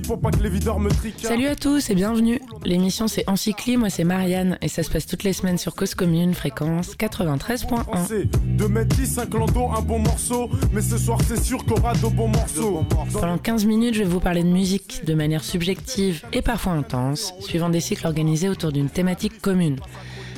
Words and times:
pour 0.00 0.20
pas 0.20 0.30
que 0.30 0.42
les 0.42 0.48
videurs 0.48 0.78
me 0.78 0.90
triquent. 0.90 1.20
Salut 1.20 1.46
à 1.46 1.56
tous 1.56 1.90
et 1.90 1.94
bienvenue. 1.94 2.40
L'émission 2.64 3.08
c'est 3.08 3.28
Encycli, 3.28 3.76
moi 3.76 3.90
c'est 3.90 4.04
Marianne 4.04 4.58
et 4.62 4.68
ça 4.68 4.82
se 4.82 4.90
passe 4.90 5.06
toutes 5.06 5.24
les 5.24 5.32
semaines 5.32 5.58
sur 5.58 5.74
Cause 5.74 5.94
Commune, 5.94 6.34
fréquence 6.34 6.96
93.1. 6.96 8.56
De 8.56 8.66
mettre 8.66 8.96
10, 8.96 9.18
un 9.18 9.26
clando, 9.26 9.68
un 9.76 9.82
bon 9.82 9.98
morceau, 9.98 10.48
mais 10.72 10.80
ce 10.80 10.96
soir 10.96 11.18
c'est 11.26 11.42
sûr 11.42 11.64
qu'on 11.64 11.74
aura 11.74 11.94
de 11.94 12.06
bons 12.08 12.28
morceaux. 12.28 12.84
Pendant 13.12 13.38
15 13.38 13.66
minutes, 13.66 13.94
je 13.94 14.00
vais 14.00 14.08
vous 14.08 14.20
parler 14.20 14.42
de 14.42 14.48
musique 14.48 15.04
de 15.04 15.14
manière 15.14 15.44
subjective 15.44 16.22
et 16.32 16.42
parfois 16.42 16.72
intense, 16.72 17.34
suivant 17.40 17.68
des 17.68 17.80
cycles 17.80 18.06
organisés 18.06 18.48
autour 18.48 18.72
d'une 18.72 18.88
thématique 18.88 19.40
commune. 19.40 19.76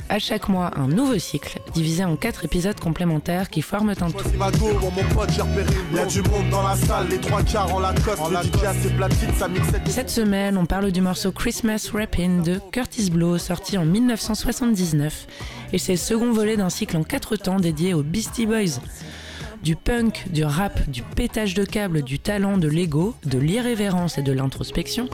À 0.09 0.19
chaque 0.19 0.49
mois, 0.49 0.71
un 0.77 0.87
nouveau 0.87 1.19
cycle, 1.19 1.59
divisé 1.73 2.05
en 2.05 2.17
quatre 2.17 2.45
épisodes 2.45 2.79
complémentaires 2.79 3.49
qui 3.49 3.63
forment 3.63 3.91
un 3.91 4.11
tout. 4.11 4.29
Cette 9.87 10.11
semaine, 10.11 10.59
on 10.59 10.67
parle 10.67 10.93
du 10.93 11.01
morceau 11.01 11.33
Christmas 11.33 11.91
Rappin' 11.93 12.43
de 12.43 12.61
Curtis 12.71 13.11
Blow, 13.11 13.39
sorti 13.39 13.79
en 13.79 13.87
1979. 13.87 15.27
Et 15.73 15.79
c'est 15.79 15.93
le 15.93 15.99
second 15.99 16.33
volet 16.33 16.57
d'un 16.57 16.71
cycle 16.71 16.97
en 16.97 17.03
quatre 17.03 17.37
temps 17.37 17.59
dédié 17.59 17.95
aux 17.95 18.03
Beastie 18.03 18.47
Boys 18.47 18.81
du 19.65 19.77
punk, 19.77 20.31
du 20.31 20.45
rap, 20.45 20.89
du 20.91 21.03
pétage 21.03 21.55
de 21.55 21.65
câbles, 21.65 22.03
du 22.03 22.19
talent, 22.19 22.59
de 22.59 22.69
l'ego, 22.69 23.15
de 23.25 23.39
l'irrévérence 23.39 24.19
et 24.19 24.23
de 24.23 24.31
l'introspection, 24.31 25.09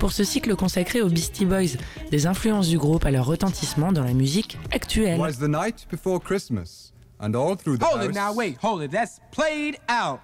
pour 0.00 0.10
ce 0.10 0.24
cycle 0.24 0.56
consacré 0.56 1.00
aux 1.00 1.08
Beastie 1.08 1.46
Boys, 1.46 1.78
des 2.10 2.26
influences 2.26 2.68
du 2.68 2.78
groupe 2.78 3.06
à 3.06 3.12
leur 3.12 3.26
retentissement 3.26 3.92
dans 3.92 4.02
la 4.02 4.12
musique 4.12 4.58
actuelle. 4.72 5.20
Was 5.20 5.34
the 5.34 5.48
night 5.48 5.86
before 5.88 6.20
Christmas, 6.20 6.92
and 7.20 7.34
all 7.34 7.56
through 7.56 7.78
the 7.78 7.84
Hold 7.84 8.02
it 8.02 8.14
now, 8.14 8.34
wait, 8.34 8.56
hold 8.60 8.82
it. 8.82 8.90
That's 8.90 9.20
played 9.30 9.76
out. 9.88 10.18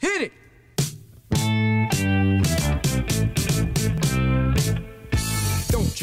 Hit 0.00 0.22
it. 0.22 0.32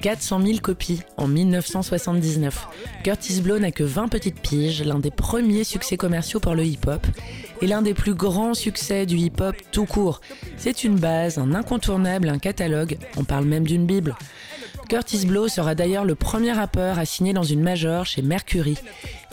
400 0.00 0.40
000 0.44 0.58
copies 0.60 1.00
en 1.16 1.26
1979. 1.26 2.68
Curtis 3.04 3.40
Blow 3.40 3.58
n'a 3.58 3.70
que 3.70 3.84
20 3.84 4.08
petites 4.08 4.40
piges, 4.40 4.82
l'un 4.82 4.98
des 4.98 5.10
premiers 5.10 5.64
succès 5.64 5.96
commerciaux 5.96 6.40
pour 6.40 6.54
le 6.54 6.64
hip-hop 6.64 7.06
et 7.62 7.66
l'un 7.66 7.82
des 7.82 7.94
plus 7.94 8.14
grands 8.14 8.54
succès 8.54 9.06
du 9.06 9.16
hip-hop 9.16 9.56
tout 9.72 9.86
court. 9.86 10.20
C'est 10.56 10.84
une 10.84 10.96
base, 10.96 11.38
un 11.38 11.54
incontournable, 11.54 12.28
un 12.28 12.38
catalogue, 12.38 12.98
on 13.16 13.24
parle 13.24 13.46
même 13.46 13.66
d'une 13.66 13.86
bible. 13.86 14.14
Curtis 14.88 15.26
Blow 15.26 15.48
sera 15.48 15.74
d'ailleurs 15.74 16.04
le 16.04 16.14
premier 16.14 16.52
rappeur 16.52 16.98
à 16.98 17.04
signer 17.04 17.32
dans 17.32 17.42
une 17.42 17.60
major 17.60 18.06
chez 18.06 18.22
Mercury. 18.22 18.76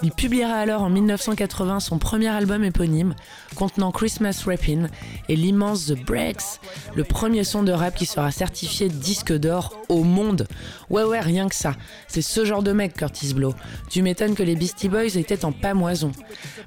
Il 0.02 0.12
publiera 0.12 0.56
alors 0.56 0.82
en 0.82 0.90
1980 0.90 1.80
son 1.80 2.00
premier 2.00 2.28
album 2.28 2.64
éponyme, 2.64 3.14
contenant 3.56 3.92
Christmas 3.92 4.44
Rappin' 4.46 4.90
et 5.30 5.36
l'immense 5.36 5.88
The 5.88 6.06
Breaks, 6.06 6.60
le 6.96 7.04
premier 7.04 7.44
son 7.44 7.64
de 7.64 7.72
rap 7.72 7.96
qui 7.96 8.06
sera 8.06 8.32
certifié 8.32 8.90
disque 8.90 9.32
d'or 9.32 9.78
au 9.90 10.04
monde. 10.04 10.48
Ouais 10.90 11.04
ouais, 11.04 11.20
rien 11.20 11.48
que 11.48 11.56
ça. 11.56 11.74
C'est 12.08 12.22
ce 12.22 12.46
genre 12.46 12.64
de 12.64 12.72
mec, 12.72 12.96
Curtis 12.96 13.34
Blow. 13.34 13.54
Tu 13.90 14.02
m'étonnes 14.02 14.36
que 14.36 14.44
les 14.44 14.56
Beastie 14.56 14.90
Boys 14.90 15.16
étaient 15.16 15.46
en 15.46 15.52
pamoison. 15.52 16.12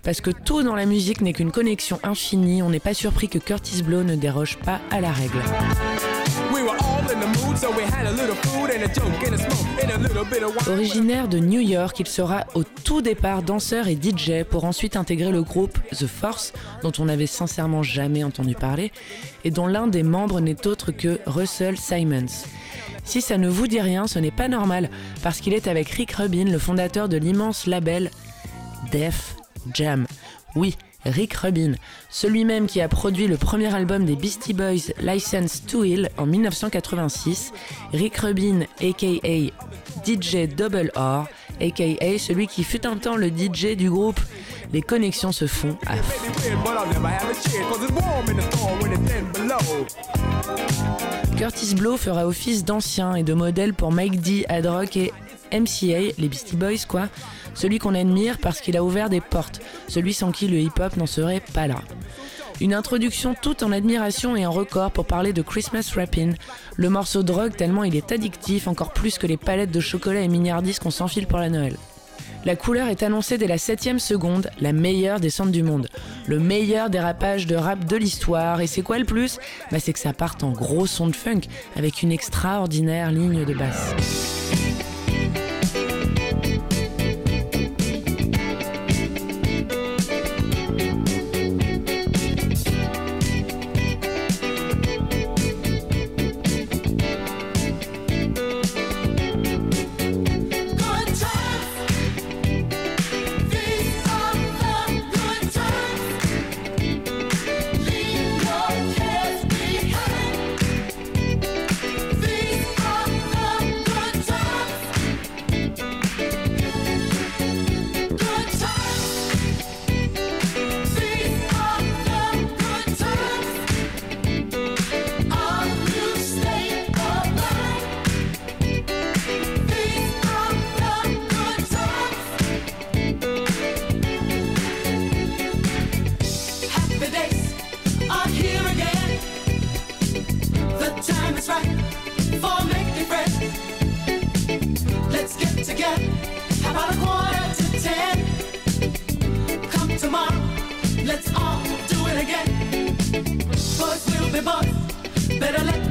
Parce 0.03 0.21
que 0.21 0.31
tout 0.31 0.63
dans 0.63 0.77
la 0.77 0.87
musique 0.87 1.21
n'est 1.21 1.33
qu'une 1.33 1.53
connexion 1.53 1.99
infinie, 2.05 2.63
on 2.63 2.71
n'est 2.71 2.81
pas 2.81 2.95
surpris 2.95 3.29
que 3.29 3.39
Curtis 3.39 3.83
Blow 3.83 4.05
ne 4.05 4.17
déroge 4.17 4.57
pas 4.59 4.81
à 4.91 5.01
la 5.01 5.13
règle. 5.13 5.43
Originaire 10.69 11.29
de 11.29 11.39
New 11.39 11.61
York, 11.61 12.01
il 12.01 12.07
sera 12.07 12.45
au 12.55 12.63
tout 12.65 13.03
départ 13.03 13.43
danseur 13.43 13.89
et 13.89 13.95
DJ 13.95 14.45
pour 14.49 14.65
ensuite 14.65 14.97
intégrer 14.97 15.33
le 15.33 15.43
groupe 15.43 15.79
The 15.91 16.07
Force, 16.07 16.53
dont 16.83 16.93
on 16.99 17.07
n'avait 17.07 17.27
sincèrement 17.27 17.83
jamais 17.83 18.25
entendu 18.25 18.55
parler, 18.55 18.93
et 19.45 19.51
dont 19.51 19.67
l'un 19.67 19.87
des 19.87 20.03
membres 20.03 20.41
n'est 20.41 20.67
autre 20.67 20.93
que 20.93 21.19
Russell 21.27 21.77
Simons. 21.77 22.45
Si 23.05 23.21
ça 23.21 23.39
ne 23.39 23.49
vous 23.49 23.67
dit 23.67 23.81
rien, 23.81 24.07
ce 24.07 24.19
n'est 24.19 24.31
pas 24.31 24.49
normal, 24.49 24.91
parce 25.23 25.41
qu'il 25.41 25.55
est 25.55 25.69
avec 25.69 25.89
Rick 25.91 26.13
Rubin, 26.13 26.45
le 26.45 26.59
fondateur 26.59 27.09
de 27.09 27.17
l'immense 27.17 27.67
label 27.67 28.11
Def 28.91 29.37
Jam. 29.73 30.07
Oui, 30.55 30.77
Rick 31.07 31.35
Rubin, 31.35 31.73
celui 32.11 32.45
même 32.45 32.67
qui 32.67 32.81
a 32.81 32.89
produit 32.89 33.27
le 33.27 33.37
premier 33.37 33.73
album 33.75 34.05
des 34.05 34.17
Beastie 34.17 34.53
Boys, 34.53 34.93
License 35.01 35.65
to 35.67 35.85
Ill, 35.85 36.11
en 36.19 36.27
1986. 36.27 37.53
Rick 37.93 38.17
Rubin, 38.19 38.61
aka 38.81 39.53
DJ 40.05 40.49
Double 40.49 40.91
R, 40.97 41.27
aka 41.61 42.19
celui 42.19 42.47
qui 42.47 42.65
fut 42.65 42.87
un 42.87 42.97
temps 42.97 43.17
le 43.17 43.29
DJ 43.29 43.77
du 43.77 43.91
groupe. 43.91 44.21
Les 44.73 44.83
connexions 44.83 45.33
se 45.33 45.47
font 45.47 45.79
à 45.87 45.95
Curtis 51.37 51.75
Blow 51.75 51.97
fera 51.97 52.27
office 52.27 52.65
d'ancien 52.65 53.15
et 53.15 53.23
de 53.23 53.35
modèle 53.35 53.75
pour 53.75 53.93
Mike 53.93 54.21
D, 54.21 54.45
Adrock 54.49 54.97
et 54.97 55.13
MCA, 55.53 56.13
les 56.19 56.29
Beastie 56.29 56.57
Boys 56.57 56.87
quoi, 56.89 57.09
celui 57.57 57.81
qu'on 57.81 57.97
admire 57.97 58.39
parce 58.39 58.61
qu'il 58.61 58.77
a 58.77 58.85
ouvert 58.85 59.11
des 59.11 59.21
portes, 59.21 59.61
celui 59.89 60.15
sans 60.15 60.31
qui 60.31 60.47
le 60.47 60.59
hip-hop 60.59 60.97
n'en 60.97 61.07
serait 61.07 61.43
pas 61.53 61.67
là. 61.67 61.81
Une 62.61 62.73
introduction 62.73 63.35
toute 63.41 63.63
en 63.63 63.73
admiration 63.73 64.37
et 64.37 64.47
en 64.47 64.53
record 64.53 64.91
pour 64.91 65.05
parler 65.05 65.33
de 65.33 65.43
Christmas 65.43 65.93
Rappin', 65.95 66.35
le 66.77 66.89
morceau 66.89 67.23
drogue 67.23 67.55
tellement 67.55 67.85
il 67.85 67.97
est 67.97 68.13
addictif 68.13 68.69
encore 68.69 68.93
plus 68.93 69.19
que 69.19 69.27
les 69.27 69.37
palettes 69.37 69.73
de 69.73 69.81
chocolat 69.81 70.21
et 70.21 70.29
miniardistes 70.29 70.83
qu'on 70.83 70.91
s'enfile 70.91 71.27
pour 71.27 71.39
la 71.39 71.51
Noël. 71.51 71.77
La 72.47 72.55
couleur 72.55 72.87
est 72.87 73.03
annoncée 73.03 73.39
dès 73.39 73.49
la 73.49 73.57
7ème 73.57 73.99
seconde, 73.99 74.51
la 74.61 74.73
meilleure 74.73 75.19
descente 75.19 75.51
du 75.51 75.65
monde. 75.65 75.89
Le 76.29 76.39
meilleur 76.39 76.91
dérapage 76.91 77.49
de 77.49 77.57
rap 77.57 77.85
de 77.85 77.97
l'histoire. 77.97 78.61
Et 78.61 78.69
c'est 78.69 78.83
quoi 78.83 79.01
le 79.01 79.05
plus? 79.05 79.41
Bah 79.73 79.81
c'est 79.81 79.93
que 79.93 79.99
ça 79.99 80.13
part 80.13 80.37
en 80.43 80.53
gros 80.53 80.87
son 80.87 81.09
de 81.09 81.17
funk, 81.17 81.41
avec 81.75 82.05
une 82.05 82.13
extraordinaire 82.13 83.11
ligne 83.11 83.45
de 83.45 83.53
basse. 83.53 84.36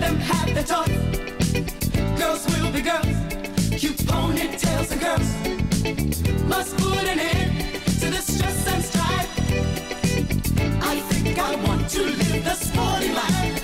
Them 0.06 0.20
have 0.20 0.54
their 0.54 0.64
toys. 0.64 0.98
Girls 2.20 2.44
will 2.52 2.72
be 2.72 2.82
girls, 2.82 3.18
cute 3.82 4.02
ponytails 4.12 4.92
and 4.94 5.02
girls. 5.08 5.30
Must 6.48 6.78
put 6.78 7.06
an 7.14 7.20
end 7.20 7.54
to 8.02 8.08
the 8.16 8.22
stress 8.30 8.60
and 8.74 8.84
strife. 8.90 9.32
I 10.94 10.96
think 11.10 11.40
I 11.40 11.56
want 11.66 11.90
to 11.96 12.02
live 12.04 12.44
the 12.44 12.56
sporty 12.56 13.10
life. 13.14 13.62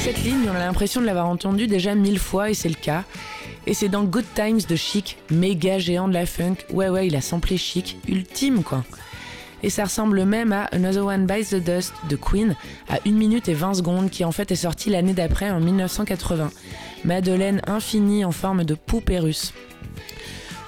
Cette 0.00 0.24
ligne, 0.24 0.50
on 0.50 0.56
a 0.56 0.58
l'impression 0.58 1.00
de 1.00 1.06
l'avoir 1.06 1.28
entendue 1.28 1.68
déjà 1.68 1.94
mille 1.94 2.18
fois 2.18 2.50
et 2.50 2.54
c'est 2.54 2.68
le 2.68 2.74
cas. 2.74 3.04
Et 3.66 3.74
c'est 3.74 3.88
dans 3.88 4.04
Good 4.04 4.24
Times 4.34 4.60
de 4.68 4.76
Chic, 4.76 5.18
méga 5.30 5.78
géant 5.78 6.08
de 6.08 6.14
la 6.14 6.26
funk. 6.26 6.56
Ouais, 6.72 6.88
ouais, 6.88 7.06
il 7.06 7.14
a 7.14 7.20
samplé 7.20 7.56
Chic, 7.56 7.98
ultime 8.08 8.62
quoi. 8.62 8.84
Et 9.62 9.70
ça 9.70 9.84
ressemble 9.84 10.24
même 10.24 10.52
à 10.52 10.64
Another 10.72 11.06
One 11.06 11.26
Bites 11.26 11.50
the 11.50 11.62
Dust 11.62 11.94
de 12.08 12.16
Queen, 12.16 12.56
à 12.88 12.98
1 13.06 13.12
minute 13.12 13.48
et 13.48 13.54
20 13.54 13.74
secondes, 13.74 14.10
qui 14.10 14.24
en 14.24 14.32
fait 14.32 14.50
est 14.50 14.56
sorti 14.56 14.90
l'année 14.90 15.12
d'après 15.12 15.50
en 15.50 15.60
1980. 15.60 16.50
Madeleine 17.04 17.62
infinie 17.68 18.24
en 18.24 18.32
forme 18.32 18.64
de 18.64 18.74
poupée 18.74 19.20
russe. 19.20 19.52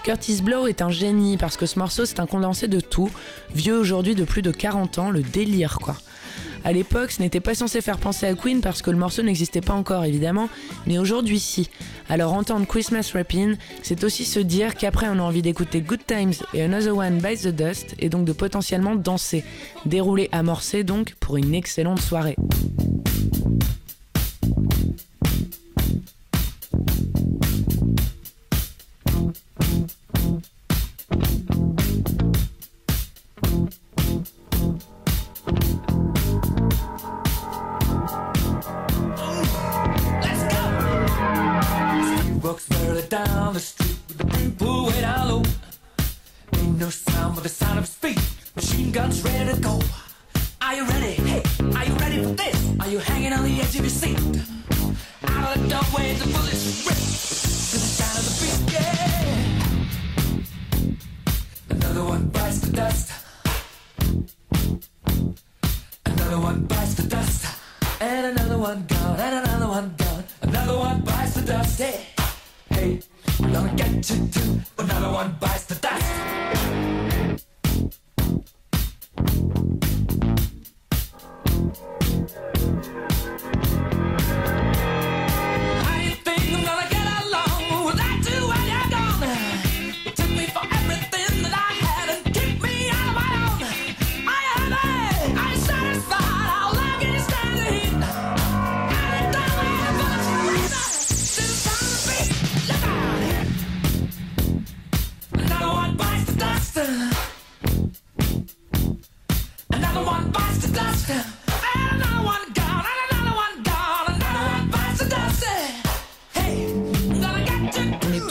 Curtis 0.04 0.42
Blow 0.42 0.66
est 0.66 0.82
un 0.82 0.90
génie 0.90 1.36
parce 1.36 1.56
que 1.56 1.66
ce 1.66 1.78
morceau 1.78 2.04
c'est 2.04 2.20
un 2.20 2.26
condensé 2.26 2.68
de 2.68 2.78
tout, 2.78 3.10
vieux 3.54 3.78
aujourd'hui 3.78 4.14
de 4.14 4.24
plus 4.24 4.42
de 4.42 4.50
40 4.50 4.98
ans, 4.98 5.10
le 5.10 5.22
délire 5.22 5.78
quoi. 5.80 5.96
À 6.64 6.72
l'époque, 6.72 7.10
ce 7.10 7.20
n'était 7.20 7.40
pas 7.40 7.54
censé 7.54 7.82
faire 7.82 7.98
penser 7.98 8.26
à 8.26 8.34
Queen 8.34 8.62
parce 8.62 8.80
que 8.80 8.90
le 8.90 8.96
morceau 8.96 9.22
n'existait 9.22 9.60
pas 9.60 9.74
encore 9.74 10.04
évidemment, 10.04 10.48
mais 10.86 10.98
aujourd'hui 10.98 11.38
si. 11.38 11.68
Alors 12.08 12.32
entendre 12.32 12.66
Christmas 12.66 13.10
Rapping, 13.12 13.56
c'est 13.82 14.02
aussi 14.02 14.24
se 14.24 14.40
dire 14.40 14.74
qu'après 14.74 15.08
on 15.08 15.18
a 15.18 15.22
envie 15.22 15.42
d'écouter 15.42 15.82
Good 15.82 16.06
Times 16.06 16.32
et 16.54 16.62
Another 16.62 16.96
One 16.96 17.18
Bites 17.18 17.42
the 17.42 17.48
Dust 17.48 17.94
et 17.98 18.08
donc 18.08 18.24
de 18.24 18.32
potentiellement 18.32 18.94
danser, 18.94 19.44
dérouler 19.84 20.30
amorcé 20.32 20.84
donc 20.84 21.14
pour 21.20 21.36
une 21.36 21.54
excellente 21.54 22.00
soirée. 22.00 22.36
Dust. 62.74 63.12
Another 66.06 66.40
one 66.40 66.64
bites 66.64 66.94
the 66.94 67.04
dust. 67.08 67.46
And 68.00 68.26
another 68.26 68.58
one 68.58 68.84
gone, 68.86 69.20
and 69.20 69.46
another 69.46 69.68
one 69.68 69.94
gone. 69.96 70.24
Another 70.42 70.76
one 70.78 71.00
bites 71.02 71.34
the 71.34 71.42
dust. 71.42 71.78
Hey, 71.80 72.06
hey, 72.70 73.00
gonna 73.38 73.72
get 73.74 74.10
you 74.10 74.26
too. 74.28 74.60
Another 74.78 75.12
one 75.12 75.36
bites 75.40 75.66
the 75.66 75.74
dust. 75.74 75.83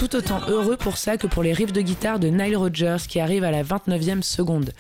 Tout 0.03 0.17
autant 0.17 0.41
heureux 0.49 0.75
pour 0.75 0.97
ça 0.97 1.15
que 1.15 1.27
pour 1.27 1.43
les 1.43 1.53
riffs 1.53 1.71
de 1.71 1.79
guitare 1.79 2.19
de 2.19 2.27
Nile 2.27 2.57
Rodgers 2.57 2.97
qui 3.07 3.21
arrivent 3.21 3.45
à 3.45 3.51
la 3.51 3.63
29e 3.63 4.21
seconde. 4.21 4.73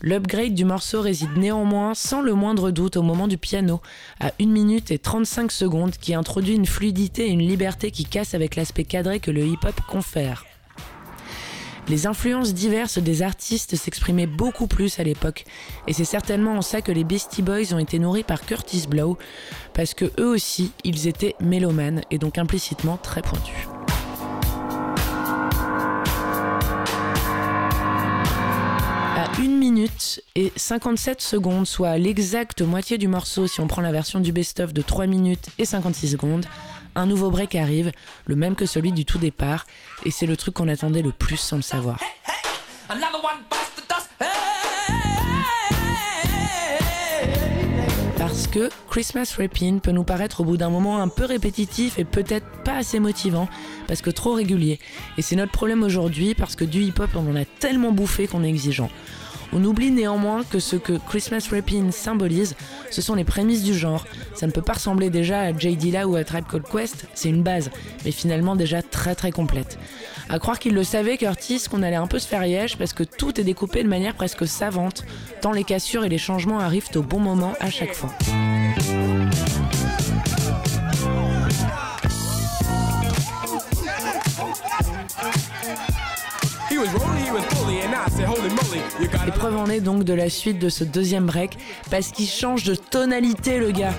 L'upgrade 0.00 0.54
du 0.54 0.64
morceau 0.64 1.02
réside 1.02 1.36
néanmoins 1.36 1.92
sans 1.92 2.22
le 2.22 2.32
moindre 2.32 2.70
doute 2.70 2.96
au 2.96 3.02
moment 3.02 3.28
du 3.28 3.36
piano, 3.36 3.82
à 4.18 4.32
1 4.40 4.46
minute 4.46 4.90
et 4.90 4.98
35 4.98 5.52
secondes, 5.52 5.94
qui 6.00 6.14
introduit 6.14 6.54
une 6.54 6.64
fluidité 6.64 7.26
et 7.26 7.32
une 7.32 7.46
liberté 7.46 7.90
qui 7.90 8.06
cassent 8.06 8.32
avec 8.32 8.56
l'aspect 8.56 8.84
cadré 8.84 9.20
que 9.20 9.30
le 9.30 9.44
hip-hop 9.44 9.78
confère. 9.86 10.46
Les 11.88 12.06
influences 12.06 12.54
diverses 12.54 12.96
des 12.96 13.20
artistes 13.20 13.76
s'exprimaient 13.76 14.26
beaucoup 14.26 14.68
plus 14.68 14.98
à 14.98 15.02
l'époque, 15.02 15.44
et 15.86 15.92
c'est 15.92 16.06
certainement 16.06 16.54
en 16.54 16.62
ça 16.62 16.80
que 16.80 16.92
les 16.92 17.04
Beastie 17.04 17.42
Boys 17.42 17.74
ont 17.74 17.78
été 17.78 17.98
nourris 17.98 18.24
par 18.24 18.40
Curtis 18.40 18.86
Blow, 18.88 19.18
parce 19.74 19.92
que 19.92 20.10
eux 20.18 20.28
aussi, 20.28 20.72
ils 20.82 21.08
étaient 21.08 21.36
mélomanes 21.40 22.00
et 22.10 22.16
donc 22.16 22.38
implicitement 22.38 22.96
très 22.96 23.20
pointus. 23.20 23.68
1 29.92 29.94
minute 29.94 30.22
et 30.34 30.52
57 30.56 31.20
secondes, 31.20 31.66
soit 31.66 31.98
l'exacte 31.98 32.62
moitié 32.62 32.98
du 32.98 33.08
morceau 33.08 33.46
si 33.46 33.60
on 33.60 33.66
prend 33.66 33.82
la 33.82 33.92
version 33.92 34.20
du 34.20 34.32
best-of 34.32 34.72
de 34.72 34.82
3 34.82 35.06
minutes 35.06 35.48
et 35.58 35.64
56 35.64 36.12
secondes, 36.12 36.46
un 36.94 37.06
nouveau 37.06 37.30
break 37.30 37.54
arrive, 37.54 37.92
le 38.26 38.36
même 38.36 38.54
que 38.54 38.66
celui 38.66 38.92
du 38.92 39.04
tout 39.04 39.18
départ, 39.18 39.66
et 40.04 40.10
c'est 40.10 40.26
le 40.26 40.36
truc 40.36 40.54
qu'on 40.54 40.68
attendait 40.68 41.02
le 41.02 41.12
plus 41.12 41.36
sans 41.36 41.56
le 41.56 41.62
savoir. 41.62 41.98
Hey, 42.02 42.08
Parce 48.18 48.46
que 48.46 48.70
Christmas 48.90 49.34
Rapping 49.38 49.80
peut 49.80 49.92
nous 49.92 50.04
paraître 50.04 50.40
au 50.40 50.44
bout 50.44 50.56
d'un 50.56 50.70
moment 50.70 51.00
un 51.00 51.08
peu 51.08 51.24
répétitif 51.24 51.98
et 51.98 52.04
peut-être 52.04 52.46
pas 52.64 52.76
assez 52.76 52.98
motivant, 52.98 53.48
parce 53.86 54.00
que 54.02 54.10
trop 54.10 54.34
régulier. 54.34 54.78
Et 55.18 55.22
c'est 55.22 55.36
notre 55.36 55.52
problème 55.52 55.82
aujourd'hui, 55.82 56.34
parce 56.34 56.56
que 56.56 56.64
du 56.64 56.82
hip-hop 56.82 57.10
on 57.14 57.30
en 57.30 57.36
a 57.36 57.44
tellement 57.44 57.92
bouffé 57.92 58.26
qu'on 58.26 58.44
est 58.44 58.48
exigeant. 58.48 58.90
On 59.54 59.62
oublie 59.64 59.90
néanmoins 59.90 60.44
que 60.44 60.58
ce 60.58 60.76
que 60.76 60.94
Christmas 61.08 61.48
Rapping 61.50 61.92
symbolise, 61.92 62.54
ce 62.90 63.02
sont 63.02 63.14
les 63.14 63.24
prémices 63.24 63.62
du 63.62 63.74
genre. 63.74 64.06
Ça 64.34 64.46
ne 64.46 64.52
peut 64.52 64.62
pas 64.62 64.74
ressembler 64.74 65.10
déjà 65.10 65.40
à 65.40 65.56
J. 65.56 65.76
Dilla 65.76 66.08
ou 66.08 66.16
à 66.16 66.24
Tribe 66.24 66.46
Called 66.50 66.66
Quest, 66.66 67.06
c'est 67.14 67.28
une 67.28 67.42
base, 67.42 67.70
mais 68.04 68.12
finalement 68.12 68.56
déjà 68.56 68.82
très 68.82 69.14
très 69.14 69.30
complète. 69.30 69.78
À 70.28 70.38
croire 70.38 70.58
qu'il 70.58 70.74
le 70.74 70.84
savait, 70.84 71.18
Curtis, 71.18 71.64
qu'on 71.70 71.82
allait 71.82 71.96
un 71.96 72.06
peu 72.06 72.18
se 72.18 72.26
faire 72.26 72.44
yèche 72.44 72.76
parce 72.76 72.94
que 72.94 73.02
tout 73.02 73.38
est 73.38 73.44
découpé 73.44 73.82
de 73.82 73.88
manière 73.88 74.14
presque 74.14 74.46
savante, 74.46 75.04
tant 75.42 75.52
les 75.52 75.64
cassures 75.64 76.04
et 76.04 76.08
les 76.08 76.18
changements 76.18 76.60
arrivent 76.60 76.88
au 76.94 77.02
bon 77.02 77.20
moment 77.20 77.52
à 77.60 77.70
chaque 77.70 77.94
fois. 77.94 78.10
Preuve 89.32 89.56
en 89.56 89.66
est 89.66 89.80
donc 89.80 90.04
de 90.04 90.12
la 90.14 90.30
suite 90.30 90.58
de 90.58 90.68
ce 90.68 90.84
deuxième 90.84 91.26
break, 91.26 91.58
parce 91.90 92.08
qu'il 92.08 92.26
change 92.26 92.64
de 92.64 92.74
tonalité 92.74 93.58
le 93.58 93.70
gars. 93.70 93.92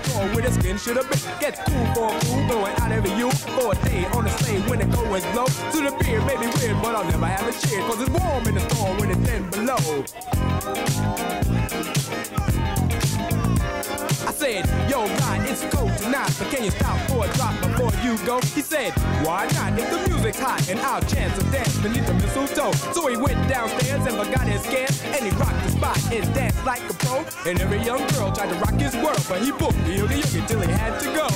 Tonight, 16.14 16.36
but 16.38 16.50
can 16.50 16.64
you 16.64 16.70
stop 16.70 16.98
for 17.08 17.24
a 17.24 17.32
drop 17.34 17.54
before 17.60 17.92
you 18.02 18.16
go? 18.24 18.40
He 18.40 18.62
said, 18.62 18.92
why 19.24 19.46
not? 19.54 19.78
If 19.78 19.90
the 19.90 20.08
music's 20.08 20.38
hot 20.38 20.68
and 20.68 20.78
I'll 20.80 21.02
chance 21.02 21.36
to 21.38 21.44
dance 21.50 21.76
beneath 21.78 22.06
the 22.06 22.14
mistletoe. 22.14 22.72
So 22.92 23.08
he 23.08 23.16
went 23.16 23.48
downstairs 23.48 24.06
and 24.06 24.16
forgot 24.16 24.46
his 24.46 24.62
scans, 24.62 25.02
and 25.04 25.24
he 25.24 25.30
rocked 25.36 25.62
the 25.64 25.70
spot 25.70 25.98
and 26.12 26.34
danced 26.34 26.64
like 26.64 26.82
a 26.88 26.94
pro. 26.94 27.24
And 27.46 27.60
every 27.60 27.82
young 27.82 28.06
girl 28.14 28.30
tried 28.32 28.50
to 28.50 28.56
rock 28.56 28.74
his 28.74 28.94
world, 28.96 29.24
but 29.28 29.42
he 29.42 29.50
booked 29.52 29.82
the 29.84 29.94
yogi 29.94 30.16
yogi 30.16 30.46
till 30.46 30.60
he 30.60 30.70
had 30.70 30.98
to 31.00 31.06
go. 31.18 31.28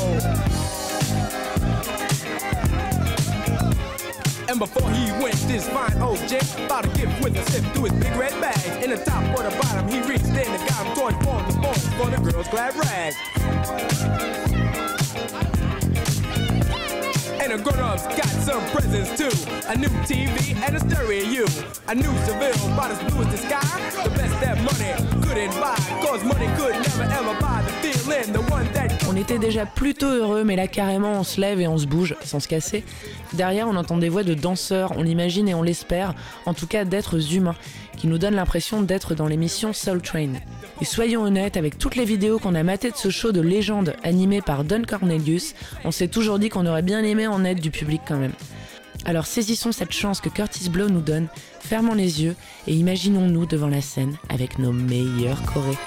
And 4.49 4.59
before 4.59 4.91
he 4.91 5.13
went, 5.23 5.37
this 5.47 5.69
fine 5.69 6.01
old 6.01 6.19
gent 6.27 6.47
bought 6.69 6.87
a 6.87 6.89
gift 6.97 7.23
with 7.23 7.37
a 7.37 7.43
sip 7.51 7.65
through 7.75 7.85
his 7.85 7.93
big 7.95 8.15
red 8.17 8.33
bag. 8.41 8.83
In 8.83 8.91
the 8.91 8.97
top 8.97 9.23
or 9.37 9.43
the 9.43 9.51
bottom, 9.61 9.89
he 9.89 10.01
reached 10.09 10.25
in 10.25 10.49
and 10.49 10.69
got 10.69 10.87
him 10.87 11.21
forms, 11.25 11.55
and 11.55 11.63
forms 11.63 11.89
for 11.95 12.11
the 12.11 12.31
girl's 12.31 12.49
glad 12.49 12.75
rag. 12.77 14.68
And 17.51 17.59
the 17.59 17.65
grown-ups 17.65 18.05
got 18.09 18.29
some 18.45 18.63
presents 18.73 19.17
too. 19.17 19.33
A 19.69 19.77
new 19.77 19.89
TV 20.05 20.55
and 20.67 20.77
a 20.77 20.81
stereo. 20.81 21.47
A 21.89 21.95
new 21.95 22.13
Seville, 22.27 22.73
about 22.75 22.91
as 22.91 23.01
blue 23.11 23.25
the 23.25 23.39
sky. 23.39 23.65
The 24.05 24.11
best 24.11 24.39
that 24.43 24.59
money 24.61 24.93
couldn't 25.25 25.53
buy. 25.59 25.77
Cause 26.05 26.23
money 26.25 26.47
could 26.59 26.75
never 26.75 27.05
ever 27.05 27.41
buy 27.41 27.63
the 27.63 27.73
feeling. 27.81 28.33
The 28.35 28.43
one 28.51 28.71
that 28.75 28.98
On 29.11 29.17
était 29.17 29.39
déjà 29.39 29.65
plutôt 29.65 30.11
heureux, 30.11 30.45
mais 30.45 30.55
là 30.55 30.67
carrément 30.67 31.13
on 31.13 31.25
se 31.25 31.41
lève 31.41 31.63
et 31.63 31.67
on 31.67 31.79
se 31.79 31.87
bouge 31.87 32.15
sans 32.23 32.41
se 32.41 32.49
casser. 32.49 32.85
Derrière 33.33 33.67
on 33.67 33.77
entend 33.77 33.97
des 33.97 34.11
voix 34.11 34.23
de 34.23 34.35
danseurs, 34.35 34.93
on 34.99 35.03
l'imagine 35.03 35.49
et 35.49 35.55
on 35.55 35.63
l'espère, 35.63 36.15
en 36.45 36.53
tout 36.53 36.67
cas 36.67 36.85
d'êtres 36.85 37.35
humains, 37.35 37.55
qui 37.97 38.07
nous 38.07 38.19
donnent 38.19 38.35
l'impression 38.35 38.83
d'être 38.83 39.15
dans 39.15 39.27
l'émission 39.27 39.73
Soul 39.73 40.03
Train. 40.03 40.35
Et 40.83 40.85
soyons 40.85 41.23
honnêtes, 41.23 41.57
avec 41.57 41.79
toutes 41.79 41.97
les 41.97 42.05
vidéos 42.05 42.39
qu'on 42.39 42.55
a 42.55 42.63
matées 42.63 42.91
de 42.91 42.97
ce 42.97 43.09
show 43.09 43.33
de 43.33 43.41
légende 43.41 43.97
animé 44.05 44.43
par 44.43 44.63
Don 44.63 44.83
Cornelius, 44.87 45.55
on 45.85 45.91
s'est 45.91 46.09
toujours 46.09 46.39
dit 46.39 46.51
qu'on 46.51 46.67
aurait 46.67 46.83
bien 46.83 47.03
aimé 47.03 47.27
en 47.27 47.47
être 47.47 47.61
du 47.61 47.71
public 47.71 48.03
quand 48.07 48.19
même. 48.19 48.35
Alors 49.07 49.27
saisissons 49.27 49.73
cette 49.73 49.93
chance 49.93 50.21
que 50.21 50.29
Curtis 50.29 50.69
Blow 50.69 50.91
nous 50.91 51.01
donne, 51.01 51.29
fermons 51.61 51.95
les 51.95 52.23
yeux 52.23 52.37
et 52.67 52.75
imaginons-nous 52.75 53.47
devant 53.47 53.69
la 53.69 53.81
scène 53.81 54.17
avec 54.29 54.59
nos 54.59 54.73
meilleurs 54.73 55.43
chorés. 55.45 55.79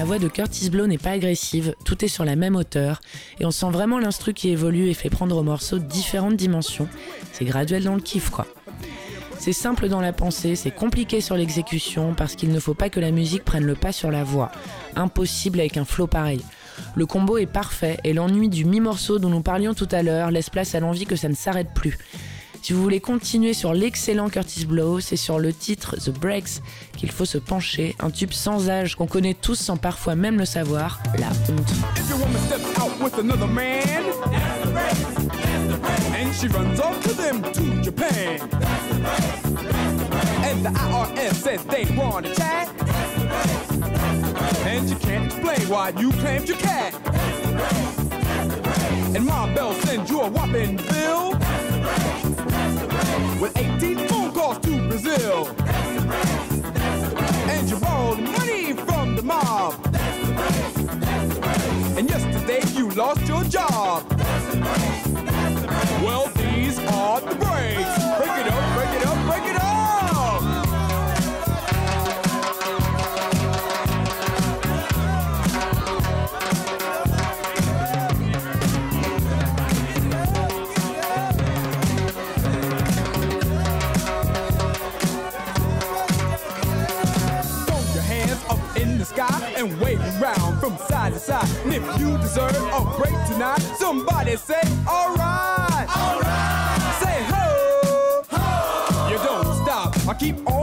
La 0.00 0.06
voix 0.06 0.18
de 0.18 0.28
Curtis 0.28 0.70
Blow 0.70 0.86
n'est 0.86 0.96
pas 0.96 1.10
agressive, 1.10 1.74
tout 1.84 2.02
est 2.06 2.08
sur 2.08 2.24
la 2.24 2.34
même 2.34 2.56
hauteur, 2.56 3.02
et 3.38 3.44
on 3.44 3.50
sent 3.50 3.68
vraiment 3.70 3.98
l'instru 3.98 4.32
qui 4.32 4.48
évolue 4.48 4.88
et 4.88 4.94
fait 4.94 5.10
prendre 5.10 5.36
au 5.36 5.42
morceau 5.42 5.78
différentes 5.78 6.36
dimensions. 6.36 6.88
C'est 7.34 7.44
graduel 7.44 7.84
dans 7.84 7.96
le 7.96 8.00
kiff, 8.00 8.30
quoi. 8.30 8.46
C'est 9.38 9.52
simple 9.52 9.90
dans 9.90 10.00
la 10.00 10.14
pensée, 10.14 10.56
c'est 10.56 10.70
compliqué 10.70 11.20
sur 11.20 11.36
l'exécution, 11.36 12.14
parce 12.14 12.34
qu'il 12.34 12.50
ne 12.50 12.58
faut 12.60 12.72
pas 12.72 12.88
que 12.88 12.98
la 12.98 13.10
musique 13.10 13.44
prenne 13.44 13.66
le 13.66 13.74
pas 13.74 13.92
sur 13.92 14.10
la 14.10 14.24
voix. 14.24 14.50
Impossible 14.96 15.60
avec 15.60 15.76
un 15.76 15.84
flow 15.84 16.06
pareil. 16.06 16.40
Le 16.94 17.04
combo 17.04 17.36
est 17.36 17.44
parfait, 17.44 17.98
et 18.02 18.14
l'ennui 18.14 18.48
du 18.48 18.64
mi-morceau 18.64 19.18
dont 19.18 19.28
nous 19.28 19.42
parlions 19.42 19.74
tout 19.74 19.88
à 19.92 20.02
l'heure 20.02 20.30
laisse 20.30 20.48
place 20.48 20.74
à 20.74 20.80
l'envie 20.80 21.04
que 21.04 21.14
ça 21.14 21.28
ne 21.28 21.34
s'arrête 21.34 21.74
plus. 21.74 21.98
Si 22.62 22.74
vous 22.74 22.82
voulez 22.82 23.00
continuer 23.00 23.54
sur 23.54 23.72
l'excellent 23.72 24.28
Curtis 24.28 24.66
Blow, 24.66 25.00
c'est 25.00 25.16
sur 25.16 25.38
le 25.38 25.52
titre 25.52 25.96
The 25.96 26.10
Breaks 26.10 26.62
qu'il 26.96 27.10
faut 27.10 27.24
se 27.24 27.38
pencher, 27.38 27.96
un 28.00 28.10
tube 28.10 28.32
sans 28.32 28.68
âge 28.68 28.96
qu'on 28.96 29.06
connaît 29.06 29.34
tous 29.34 29.54
sans 29.54 29.76
parfois 29.76 30.14
même 30.14 30.38
le 30.38 30.44
savoir, 30.44 31.00
la 31.18 31.28
honte. 31.28 31.72
And 36.20 36.34
she 36.34 36.48
runs 36.48 36.78
off 36.78 37.00
to 37.02 37.14
them 37.14 37.42
to 37.42 37.82
Japan, 37.82 38.38
and 40.44 40.62
the 40.62 40.70
IRS 40.70 41.34
says 41.34 41.64
they 41.64 41.86
want 41.96 42.26
to 42.26 42.34
chat, 42.34 42.68
and 44.66 44.88
you 44.88 44.96
can't 44.96 45.24
explain 45.24 45.68
why 45.68 45.92
you 45.98 46.12
claimed 46.12 46.46
your 46.46 46.58
cat, 46.58 46.94
and 49.14 49.24
Ma 49.24 49.46
Bell 49.54 49.72
sends 49.86 50.10
you 50.10 50.20
a 50.20 50.28
whopping 50.28 50.76
bill 50.76 51.34
with 53.40 53.56
18 53.56 54.08
phone 54.08 54.32
calls 54.32 54.58
to 54.58 54.88
Brazil, 54.88 55.48
and 57.48 57.70
you 57.70 57.78
borrowed 57.78 58.20
money 58.20 58.72
from 58.72 59.16
the 59.16 59.22
mob. 59.22 59.89
And 89.60 89.78
wave 89.78 90.00
around 90.20 90.58
from 90.58 90.76
side 90.88 91.12
to 91.12 91.18
side. 91.18 91.46
And 91.64 91.74
if 91.74 92.00
you 92.00 92.16
deserve 92.18 92.56
a 92.56 92.80
break 92.96 93.14
tonight, 93.26 93.60
somebody 93.76 94.36
say, 94.36 94.60
alright. 94.88 95.88
Alright. 95.96 96.80
Say 97.02 97.18
ho. 97.28 98.22
Ho. 98.30 99.08
You 99.10 99.18
don't 99.18 99.54
stop. 99.62 99.94
I 100.08 100.14
keep 100.14 100.36
on. 100.48 100.59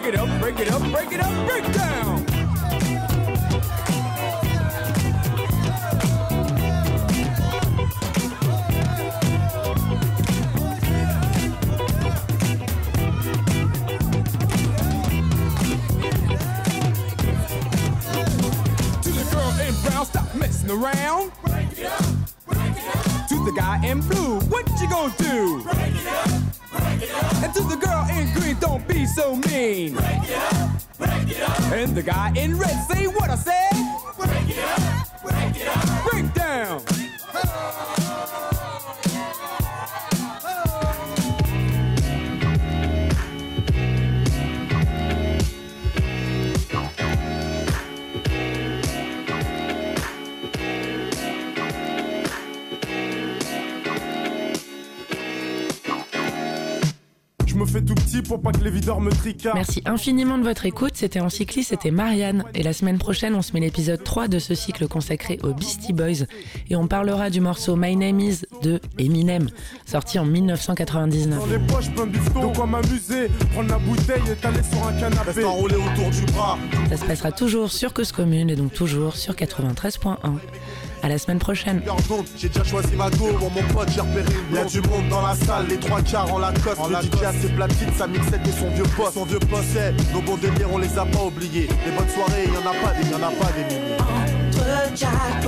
Break 0.00 0.14
it 0.14 0.20
up, 0.20 0.40
break 0.40 0.60
it 0.60 0.70
up, 0.70 0.80
break 0.92 1.12
it 1.12 1.20
up, 1.20 1.48
break 1.48 1.64
down. 1.72 2.24
To 19.02 19.10
the 19.10 19.24
girl 19.32 19.50
in 19.60 19.74
brown, 19.82 20.06
stop 20.06 20.32
messing 20.36 20.70
around. 20.70 21.32
Break 21.42 21.76
it 21.76 21.86
up, 21.86 22.04
break 22.46 22.60
it 22.70 22.96
up. 22.96 23.28
To 23.28 23.44
the 23.44 23.52
guy 23.54 23.84
in 23.84 24.00
blue, 24.02 24.38
what 24.42 24.70
you 24.80 24.88
gonna 24.88 25.12
do? 25.18 25.62
Break 25.64 25.76
it 25.76 26.06
up, 26.06 26.24
break 26.24 26.36
it 26.36 26.42
up. 26.44 26.47
And 27.00 27.54
to 27.54 27.62
the 27.62 27.76
girl 27.76 28.06
in 28.10 28.32
green, 28.34 28.56
don't 28.58 28.86
be 28.88 29.06
so 29.06 29.36
mean. 29.36 29.94
Break 29.94 30.24
it 30.24 30.36
up, 30.36 30.70
break 30.98 31.30
it 31.30 31.42
up. 31.42 31.60
And 31.72 31.94
the 31.94 32.02
guy 32.02 32.32
in 32.36 32.58
red, 32.58 32.76
say 32.90 33.06
what 33.06 33.30
I 33.30 33.36
said. 33.36 33.70
Break 34.16 34.56
it 34.56 34.64
up, 34.64 35.22
break 35.22 35.56
it 35.56 35.68
up. 35.68 36.10
Break 36.10 36.34
down. 36.34 37.97
Pour 58.22 58.40
pas 58.40 58.52
que 58.52 58.62
les 58.62 58.70
videurs 58.70 59.00
me 59.00 59.10
tricardent. 59.10 59.56
Merci 59.56 59.82
infiniment 59.84 60.38
de 60.38 60.44
votre 60.44 60.66
écoute, 60.66 60.92
c'était 60.94 61.20
en 61.20 61.28
cycliste, 61.28 61.70
c'était 61.70 61.90
Marianne. 61.90 62.44
Et 62.54 62.62
la 62.62 62.72
semaine 62.72 62.98
prochaine, 62.98 63.34
on 63.34 63.42
se 63.42 63.52
met 63.52 63.60
l'épisode 63.60 64.02
3 64.02 64.28
de 64.28 64.38
ce 64.38 64.54
cycle 64.54 64.88
consacré 64.88 65.38
aux 65.42 65.52
Beastie 65.52 65.92
Boys. 65.92 66.26
Et 66.70 66.76
on 66.76 66.86
parlera 66.86 67.30
du 67.30 67.40
morceau 67.40 67.76
My 67.76 67.96
Name 67.96 68.20
Is 68.20 68.46
de 68.62 68.80
Eminem, 68.98 69.48
sorti 69.86 70.18
en 70.18 70.24
1999. 70.24 71.38
Dans 71.38 71.46
les 71.46 71.58
poches, 71.58 71.90
plein 71.90 72.06
de 72.06 72.12
bifton, 72.12 72.50
de 72.50 72.56
quoi 72.56 72.66
m'amuser. 72.66 73.28
Prendre 73.52 73.70
la 73.70 73.78
bouteille 73.78 74.22
et 74.30 74.36
t'aller 74.36 74.62
sur 74.62 74.86
un 74.86 74.92
canapé. 74.92 75.30
Reste 75.30 75.44
enroulé 75.44 75.74
autour 75.76 76.10
du 76.10 76.32
bras. 76.32 76.58
Ça 76.90 76.96
se 76.96 77.04
passera 77.04 77.32
toujours 77.32 77.70
sur 77.70 77.92
Cause 77.92 78.12
Commune 78.12 78.50
et 78.50 78.56
donc 78.56 78.72
toujours 78.72 79.16
sur 79.16 79.34
93.1. 79.34 80.16
À 81.02 81.08
la 81.08 81.18
semaine 81.18 81.38
prochaine. 81.38 81.82
J'ai 82.36 82.48
déjà 82.48 82.64
choisi 82.64 82.94
ma 82.96 83.08
go. 83.10 83.30
Bon, 83.38 83.50
mon 83.50 83.62
pote, 83.72 83.88
j'ai 83.94 84.00
repéré 84.00 84.24
Y'a 84.52 84.64
du 84.64 84.80
monde 84.82 85.08
dans 85.08 85.22
la 85.22 85.34
salle, 85.34 85.66
les 85.68 85.78
trois 85.78 86.02
quarts 86.02 86.32
en 86.32 86.38
Lacoste. 86.38 86.78
En 86.78 86.88
le 86.88 86.96
DJ 86.96 87.22
a 87.24 87.32
ses 87.32 87.48
platines, 87.48 87.92
sa 87.96 88.06
mixette 88.06 88.46
et 88.46 88.52
son 88.52 88.70
vieux 88.70 88.84
poste. 88.96 89.14
Son 89.14 89.24
vieux 89.24 89.38
poste, 89.38 89.68
c'est 89.72 89.92
nos 90.12 90.20
bons 90.20 90.36
délires, 90.36 90.68
on 90.72 90.78
les 90.78 90.98
a 90.98 91.04
pas 91.04 91.22
oubliés. 91.24 91.68
Les 91.86 91.92
bonnes 91.92 92.08
soirées, 92.08 92.46
y 92.46 92.56
en 92.56 92.68
a 92.68 92.74
pas 92.74 92.94
des, 92.94 93.08
y 93.08 93.14
en 93.14 93.18
a 93.18 93.30
pas 93.30 93.52
des 93.52 93.64
milliers. 93.74 93.96
Entre 93.98 94.96
Jack, 94.96 95.44